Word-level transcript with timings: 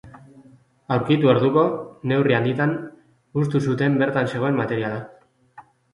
Aurkitu 0.95 1.29
orduko, 1.33 1.65
neurri 2.11 2.35
handian, 2.37 2.73
hustu 3.41 3.61
zuten 3.69 4.01
bertan 4.05 4.33
zegoen 4.35 4.59
materiala. 4.63 5.05